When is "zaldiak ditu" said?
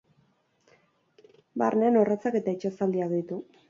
2.83-3.45